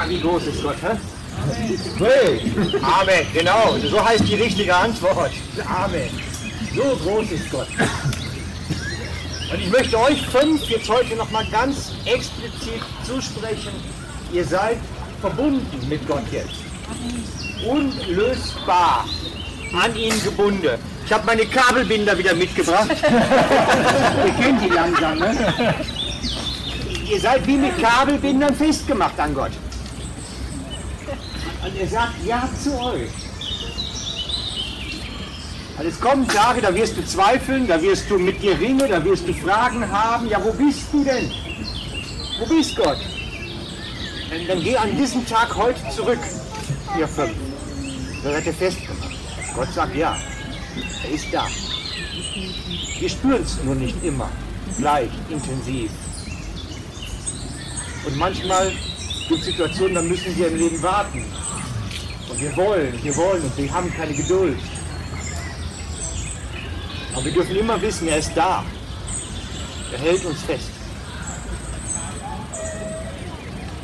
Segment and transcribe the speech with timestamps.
[0.00, 0.96] Ah, wie groß ist Gott, hä?
[1.98, 2.52] Hey.
[2.82, 3.76] Amen, genau.
[3.90, 5.32] So heißt die richtige Antwort.
[5.66, 6.08] Amen.
[6.72, 7.66] So groß ist Gott.
[9.52, 13.72] Und ich möchte euch fünf jetzt heute nochmal ganz explizit zusprechen.
[14.32, 14.76] Ihr seid
[15.20, 16.60] verbunden mit Gott jetzt.
[17.66, 19.04] Unlösbar
[19.82, 20.78] an ihn gebunden.
[21.06, 22.88] Ich habe meine Kabelbinder wieder mitgebracht.
[24.26, 25.74] Ihr kennt die langsam, ne?
[27.10, 29.52] Ihr seid wie mit Kabelbindern festgemacht an Gott.
[31.64, 33.10] Und er sagt Ja zu euch.
[35.78, 39.04] Und es kommen Tage, da wirst du zweifeln, da wirst du mit dir ringen, da
[39.04, 40.28] wirst du Fragen haben.
[40.28, 41.30] Ja, wo bist du denn?
[42.40, 42.98] Wo bist Gott?
[44.30, 46.18] Dann, dann geh an diesen Tag heute zurück,
[46.98, 47.32] ihr fünf.
[48.22, 49.14] Da seid ihr festgemacht.
[49.54, 50.16] Gott sagt ja.
[51.04, 51.46] Er ist da.
[52.98, 54.28] Wir spüren es nur nicht immer,
[54.78, 55.90] gleich, intensiv.
[58.04, 58.72] Und manchmal
[59.28, 61.24] gibt es Situationen, da müssen wir im Leben warten.
[62.28, 64.58] Und wir wollen, wir wollen und wir haben keine Geduld.
[67.12, 68.64] Aber wir dürfen immer wissen, er ist da.
[69.92, 70.70] Er hält uns fest.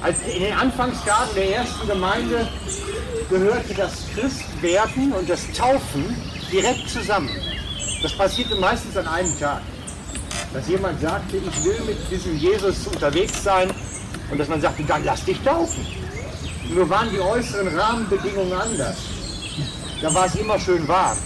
[0.03, 2.47] Als in den Anfangsgarten der ersten Gemeinde
[3.31, 6.15] gehörte das Christwerden und das Taufen
[6.53, 7.31] direkt zusammen.
[8.03, 9.63] Das passierte meistens an einem Tag.
[10.53, 13.71] Dass jemand sagte, ich will mit diesem Jesus unterwegs sein
[14.31, 16.04] und dass man sagte, dann lass dich taufen.
[16.73, 18.97] Nur waren die äußeren Rahmenbedingungen anders.
[20.01, 21.17] Da war es immer schön warm.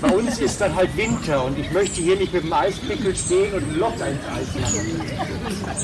[0.00, 3.54] Bei uns ist dann halt Winter und ich möchte hier nicht mit dem Eispickel stehen
[3.54, 5.00] und ein Loch ins Eis machen.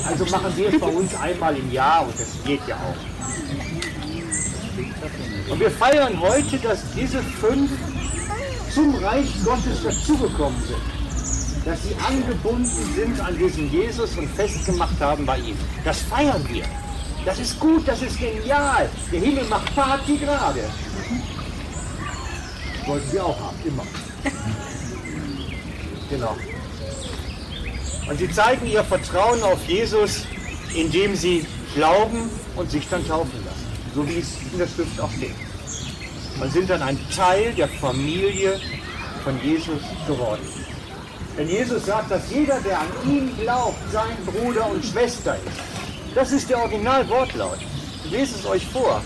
[0.07, 2.95] Also machen wir es bei uns einmal im Jahr und das geht ja auch.
[5.51, 7.71] Und wir feiern heute, dass diese fünf
[8.73, 11.65] zum Reich Gottes dazugekommen sind.
[11.65, 15.57] Dass sie angebunden sind an diesen Jesus und festgemacht haben bei ihm.
[15.83, 16.65] Das feiern wir.
[17.25, 18.89] Das ist gut, das ist genial.
[19.11, 20.63] Der Himmel macht Party gerade.
[22.85, 23.85] Wollten wir auch haben, immer.
[26.09, 26.35] Genau.
[28.07, 30.25] Und sie zeigen ihr Vertrauen auf Jesus,
[30.75, 31.43] indem sie
[31.73, 33.65] glauben und sich dann taufen lassen.
[33.95, 35.33] So wie es in der Schrift auch steht.
[36.39, 38.59] Und sind dann ein Teil der Familie
[39.23, 40.45] von Jesus geworden.
[41.37, 45.72] Denn Jesus sagt, dass jeder, der an ihn glaubt, sein Bruder und Schwester ist.
[46.15, 47.57] Das ist der Originalwortlaut.
[48.11, 49.01] Lese es euch vor.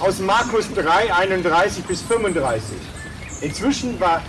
[0.00, 2.76] Aus Markus 3, 31 bis 35.
[3.42, 4.22] Inzwischen war,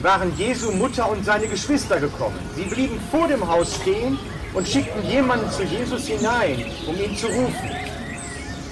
[0.00, 2.38] waren Jesu Mutter und seine Geschwister gekommen.
[2.56, 4.18] Sie blieben vor dem Haus stehen
[4.54, 7.70] und schickten jemanden zu Jesus hinein, um ihn zu rufen.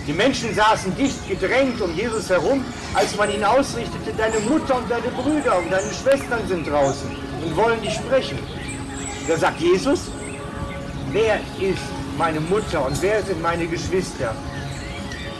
[0.06, 4.91] Die Menschen saßen dicht gedrängt um Jesus herum, als man ihn ausrichtete, deine Mutter und
[4.91, 7.10] deine Brüder und deine Schwestern sind draußen
[7.44, 8.39] und wollen dich sprechen.
[9.28, 10.10] Da sagt Jesus,
[11.12, 11.82] wer ist
[12.16, 14.34] meine Mutter und wer sind meine Geschwister?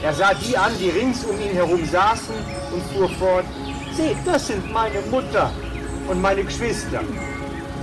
[0.03, 2.35] Er sah die an, die rings um ihn herum saßen
[2.73, 3.45] und fuhr fort,
[3.95, 5.53] seht, das sind meine Mutter
[6.09, 7.03] und meine Geschwister.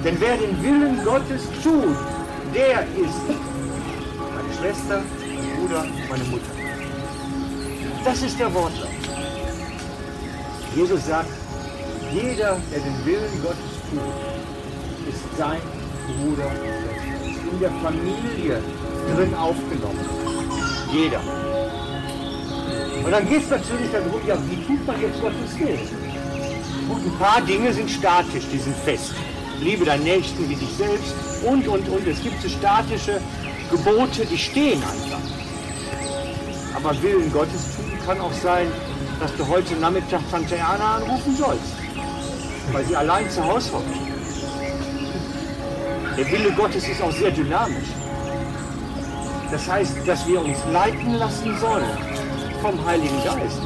[0.03, 1.95] Denn wer den Willen Gottes tut,
[2.53, 3.21] der ist
[4.35, 6.51] meine Schwester, mein Bruder, meine Mutter.
[8.03, 8.89] Das ist der Wortlaut.
[10.75, 11.29] Jesus sagt,
[12.13, 15.61] jeder, der den Willen Gottes tut, ist sein
[16.07, 16.87] Bruder und.
[16.87, 16.96] Ist
[17.51, 18.61] in der Familie
[19.15, 20.05] drin aufgenommen.
[20.91, 21.21] Jeder.
[23.03, 25.79] Und dann geht es natürlich darum, ja, wie tut man jetzt Gottes Willen?
[26.89, 29.13] Und ein paar Dinge sind statisch, die sind fest.
[29.59, 31.13] Liebe deinen Nächsten wie dich selbst
[31.45, 32.07] und, und, und.
[32.07, 33.19] Es gibt so statische
[33.71, 35.19] Gebote, die stehen einfach.
[36.75, 38.67] Aber Willen Gottes tun kann auch sein,
[39.19, 41.75] dass du heute Nachmittag Tante Erna anrufen sollst,
[42.71, 44.16] weil sie allein zu Hause hockt.
[46.17, 47.89] Der Wille Gottes ist auch sehr dynamisch.
[49.51, 51.91] Das heißt, dass wir uns leiten lassen sollen
[52.59, 53.61] vom Heiligen Geist.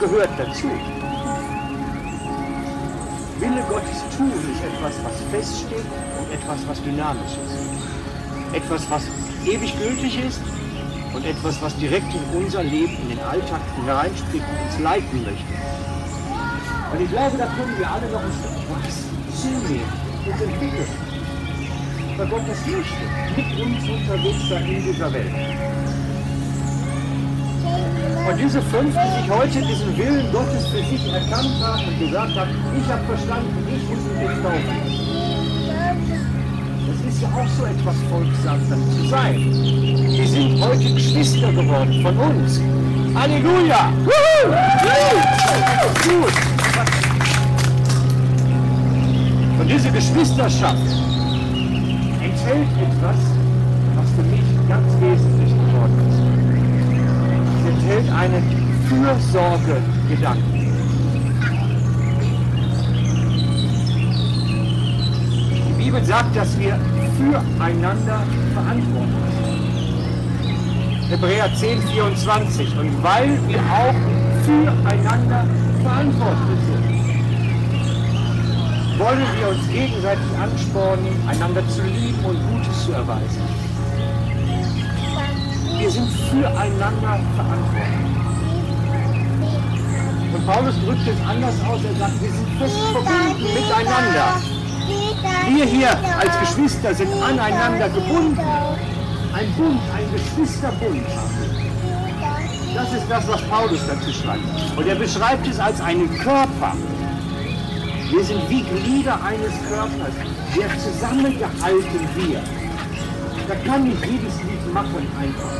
[0.00, 0.70] Gehört dazu.
[3.38, 5.84] Wille Gottes tun ist etwas, was feststeht
[6.18, 8.56] und etwas, was dynamisch ist.
[8.56, 9.02] Etwas, was
[9.44, 10.40] ewig gültig ist
[11.12, 15.54] und etwas, was direkt in unser Leben, in den Alltag hineinspricht und uns leiten möchte.
[16.94, 19.92] Und ich glaube, da können wir alle noch ein Stück wachsen, zunehmen
[20.24, 21.03] und entwickeln.
[22.16, 23.04] Weil Gott das möchte,
[23.36, 25.32] mit uns unterwegs sein in dieser Welt.
[28.28, 32.36] Und diese fünf, die sich heute diesen Willen Gottes für sich erkannt haben und gesagt
[32.36, 32.50] haben,
[32.80, 35.04] ich habe verstanden, ich muss mich jetzt taufen.
[36.86, 39.34] Das ist ja auch so etwas Volkssatzes zu sein.
[40.16, 42.60] Wir sind heute Geschwister geworden von uns.
[43.14, 43.92] Halleluja!
[49.58, 50.78] Und diese Geschwisterschaft
[52.44, 53.16] enthält etwas,
[53.96, 56.24] was für mich ganz wesentlich geworden ist.
[58.12, 58.44] einen
[58.88, 60.52] Fürsorgegedanken.
[65.68, 66.78] Die Bibel sagt, dass wir
[67.16, 69.34] füreinander verantwortlich
[71.00, 71.10] sind.
[71.10, 72.78] Hebräer 10, 24.
[72.78, 73.94] Und weil wir auch
[74.44, 75.46] füreinander
[75.82, 76.93] verantwortlich sind,
[78.98, 83.42] wollen wir uns gegenseitig anspornen, einander zu lieben und Gutes zu erweisen.
[85.78, 88.14] Wir sind füreinander verantwortlich.
[90.34, 94.40] Und Paulus drückt es anders aus, er sagt, wir sind fest verbunden miteinander.
[95.48, 98.40] Wir hier als Geschwister sind aneinander gebunden.
[99.32, 101.06] Ein Bund, ein Geschwisterbund.
[102.74, 104.42] Das ist das, was Paulus dazu schreibt.
[104.76, 106.74] Und er beschreibt es als einen Körper.
[108.14, 110.14] Wir sind wie Glieder eines Körpers.
[110.52, 112.40] Wir zusammengehalten wir.
[113.48, 115.50] Da kann nicht jedes Lied machen einfach,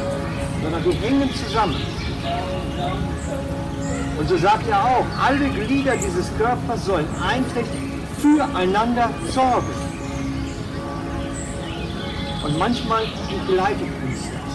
[0.62, 1.82] sondern wir hängen zusammen.
[4.16, 9.74] Und so sagt er auch, alle Glieder dieses Körpers sollen einträchtig füreinander sorgen.
[12.44, 13.04] Und manchmal
[13.48, 14.54] begleitet uns das.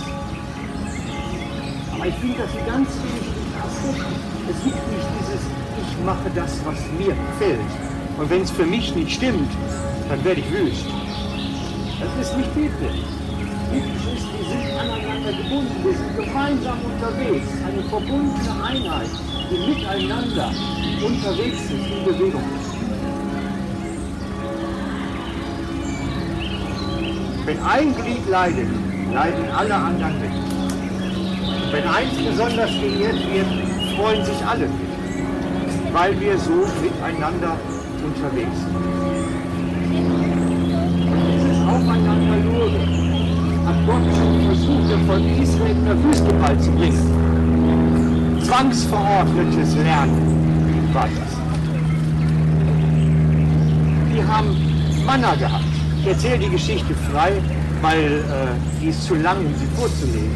[1.96, 4.06] Aber ich finde das ein ganz wichtiger Aspekt.
[4.50, 5.42] Es gibt nicht dieses,
[5.82, 7.89] ich mache das, was mir gefällt.
[8.20, 9.50] Und wenn es für mich nicht stimmt,
[10.10, 10.86] dann werde ich wüst.
[12.02, 13.00] Das ist nicht biblisch.
[13.72, 19.10] Biblisch ist, wir sind aneinander gebunden, wir sind gemeinsam unterwegs, eine verbundene Einheit,
[19.50, 20.52] die miteinander
[21.02, 22.70] unterwegs ist, in Bewegung ist.
[27.46, 28.68] Wenn ein Glied leidet,
[29.14, 30.32] leiden alle anderen mit.
[31.72, 33.48] Wenn eins besonders geehrt wird,
[33.96, 37.58] freuen sich alle mit, weil wir so miteinander
[38.04, 38.76] unterwegs sind.
[41.36, 42.80] Dieses Aufeinanderlose
[43.66, 47.04] hat Gott schon versucht, das Volk Israel in der Wüste beizubringen.
[48.44, 51.32] Zwangsverordnetes Lernen war das.
[54.14, 54.50] Die haben
[55.06, 55.64] Manna gehabt.
[56.02, 57.34] Ich erzähle die Geschichte frei,
[57.82, 58.22] weil äh,
[58.82, 60.32] die ist zu lang, um sie vorzulesen.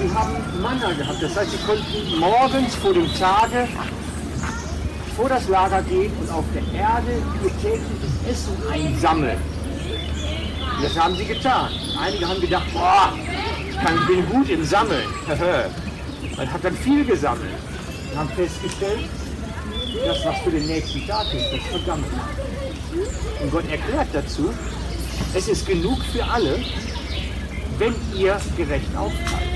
[0.00, 3.68] Sie haben Manna gehabt, das heißt, sie konnten morgens vor dem Tage
[5.20, 7.12] vor das Lager gehen und auf der Erde
[7.44, 9.36] ihr tägliches Essen einsammeln.
[10.76, 11.70] Und das haben sie getan.
[12.00, 13.12] Einige haben gedacht, boah,
[13.68, 15.06] ich kann, bin gut im Sammeln.
[16.38, 17.50] Man hat dann viel gesammelt
[18.10, 19.10] und haben festgestellt,
[20.06, 22.12] das, was für den nächsten Tag ist, das vergammelt.
[23.42, 24.54] Und Gott erklärt dazu,
[25.34, 26.60] es ist genug für alle,
[27.76, 29.50] wenn ihr gerecht aufteilt.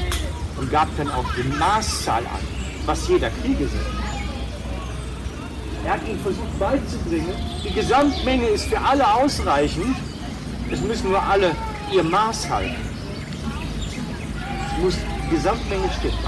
[0.59, 2.45] Und gab dann auch die Maßzahl an,
[2.85, 4.04] was jeder Kriege sind.
[5.85, 9.97] Er hat ihnen versucht beizubringen, die Gesamtmenge ist für alle ausreichend,
[10.71, 11.53] es müssen nur alle
[11.93, 12.77] ihr Maß halten.
[14.67, 14.95] Es muss
[15.27, 16.19] die Gesamtmenge stimmen.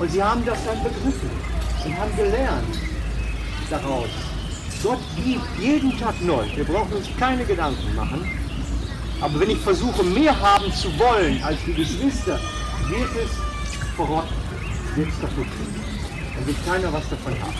[0.00, 1.30] Und sie haben das dann begriffen
[1.84, 2.78] und haben gelernt
[3.70, 4.08] daraus.
[4.82, 6.44] Gott gibt jeden Tag neu.
[6.54, 8.28] Wir brauchen uns keine Gedanken machen.
[9.20, 12.38] Aber wenn ich versuche, mehr haben zu wollen als die Geschwister,
[12.88, 13.30] wird es
[13.96, 14.36] verrotten,
[14.94, 15.97] wird es kaputt gehen.
[16.48, 17.54] Wird keiner was davon haben.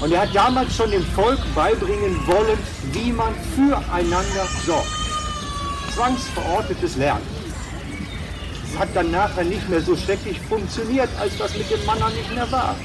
[0.00, 2.56] Und er hat damals schon dem Volk beibringen wollen,
[2.92, 4.86] wie man füreinander sorgt.
[5.92, 7.26] Zwangsverortetes Lernen.
[8.72, 12.32] Es hat dann nachher nicht mehr so schrecklich funktioniert, als das mit dem Manner nicht
[12.32, 12.76] mehr war.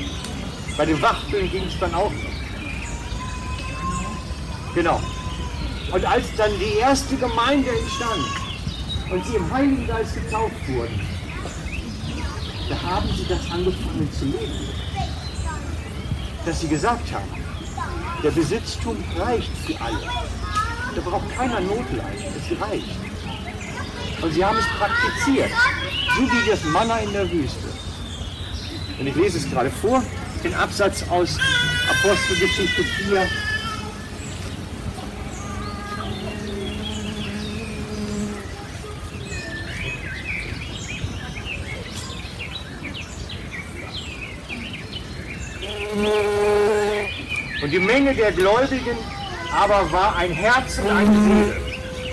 [0.75, 2.33] Bei den Wachteln ging es dann auch noch.
[4.73, 4.99] Genau.
[5.91, 8.25] Und als dann die erste Gemeinde entstand
[9.11, 11.18] und sie im Heiligen Geist getauft wurden,
[12.69, 14.69] da haben sie das angefangen zu leben.
[16.45, 17.29] Dass sie gesagt haben,
[18.23, 19.99] der Besitztum reicht für alle.
[20.95, 22.95] Da braucht keiner Notleid, es reicht.
[24.21, 25.51] Und sie haben es praktiziert,
[26.15, 27.69] so wie das Manna in der Wüste.
[28.99, 30.03] Und ich lese es gerade vor,
[30.43, 31.37] den Absatz aus
[31.89, 33.27] Apostelgeschichte 4,
[47.79, 48.97] die Menge der Gläubigen
[49.55, 51.55] aber war ein Herz und eine Seele.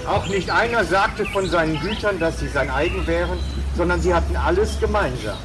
[0.06, 3.38] Auch nicht einer sagte von seinen Gütern, dass sie sein eigen wären,
[3.76, 5.36] sondern sie hatten alles gemeinsam.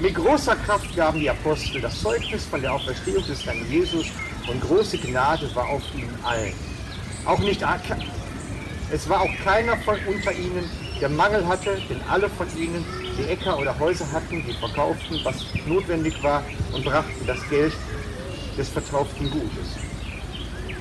[0.00, 4.06] Mit großer Kraft gaben die Apostel das Zeugnis von der Auferstehung des Herrn Jesus
[4.48, 6.54] und große Gnade war auf ihnen allen.
[7.26, 7.62] Auch nicht,
[8.90, 10.68] es war auch keiner von unter ihnen,
[11.00, 12.84] der Mangel hatte, denn alle von ihnen,
[13.18, 17.74] die Äcker oder Häuser hatten, die verkauften, was notwendig war und brachten das Geld
[18.60, 19.68] des vertrauten Gutes.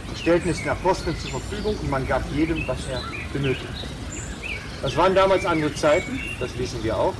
[0.09, 3.87] Und stellten es den Aposteln zur Verfügung und man gab jedem, was er benötigte.
[4.81, 7.13] Das waren damals andere Zeiten, das wissen wir auch.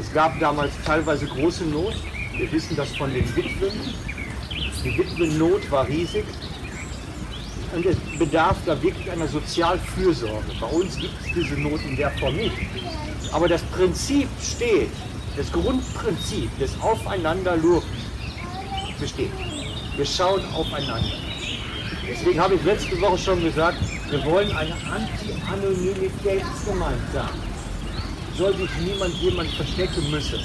[0.00, 1.94] Es gab damals teilweise große Not.
[2.36, 3.72] Wir wissen das von den Witwen.
[4.84, 6.24] Die Witwennot war riesig.
[7.74, 10.52] Und es bedarf da wirklich einer Sozialfürsorge.
[10.60, 12.56] Bei uns gibt es diese Not in der Form nicht.
[13.32, 14.90] Aber das Prinzip steht,
[15.36, 17.84] das Grundprinzip des Aufeinanderlurens
[19.00, 19.32] besteht.
[19.96, 21.12] Wir schauen aufeinander.
[22.08, 23.78] Deswegen habe ich letzte Woche schon gesagt,
[24.10, 27.28] wir wollen eine Anti-Anonymitätsgemeinde sein.
[28.36, 30.40] Soll sich niemand jemand verstecken müssen,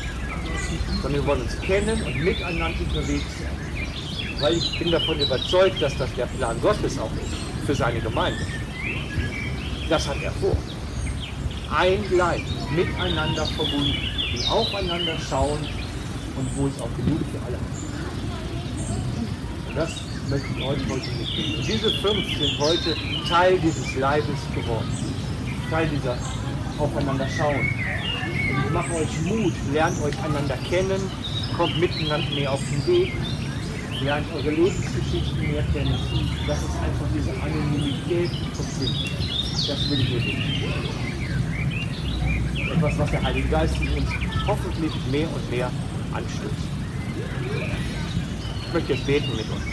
[1.01, 3.50] sondern wir wollen uns kennen und miteinander unterwegs sein.
[4.39, 7.34] Weil ich bin davon überzeugt, dass das der Plan Gottes auch ist
[7.65, 8.46] für seine Gemeinde.
[9.89, 10.56] Das hat er vor.
[11.75, 13.98] Ein Leib, miteinander verbunden,
[14.32, 15.68] die aufeinander schauen
[16.38, 17.78] und wo es auch genug für alle hat.
[19.79, 19.95] Und das
[20.29, 21.55] möchte ich euch heute mitgeben.
[21.55, 22.98] Und diese fünf sind heute
[23.29, 24.89] Teil dieses Leibes geworden.
[25.69, 26.17] Teil dieser
[26.77, 27.59] Aufeinander schauen.
[27.59, 31.00] Und ich mache euch Mut, lernt euch einander kennen,
[31.55, 33.13] kommt miteinander mehr auf den Weg,
[34.01, 35.98] lernt eure Lebensgeschichten mehr kennen.
[36.45, 39.13] Das ist einfach diese Anonymität verknüpft.
[39.65, 40.21] Das will ich mir.
[42.74, 44.09] Etwas, was der Heilige Geist in uns
[44.45, 45.71] hoffentlich mehr und mehr
[46.12, 46.67] anstößt.
[48.69, 49.63] Ich möchte jetzt beten mit uns.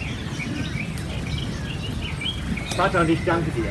[2.74, 3.70] Vater, und ich danke dir.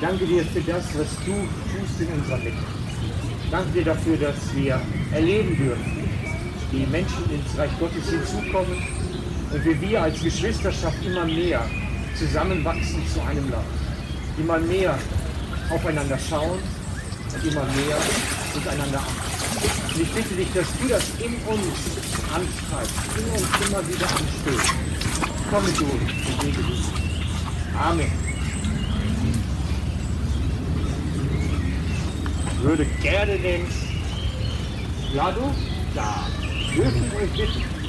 [0.00, 2.56] Danke dir für das, was du tust in unserer Mitte.
[3.52, 4.80] Danke dir dafür, dass wir
[5.12, 6.08] erleben dürfen,
[6.72, 8.82] wie Menschen ins Reich Gottes hinzukommen
[9.52, 11.64] und wie wir als Geschwisterschaft immer mehr
[12.18, 13.66] zusammenwachsen zu einem Land.
[14.38, 14.98] Immer mehr
[15.70, 16.58] aufeinander schauen
[17.32, 17.96] und immer mehr
[18.54, 19.94] miteinander an.
[19.94, 21.76] Und ich bitte dich, dass du das in uns
[22.32, 24.74] antreibst, in uns immer wieder anstößt.
[25.50, 26.06] Komme du und
[26.38, 26.84] bewege dich.
[27.78, 28.24] Amen.
[32.64, 33.66] würde gerne den...
[35.12, 35.42] Ja, du?
[35.94, 36.26] Ja.
[36.74, 37.83] Dürfen euch bitten.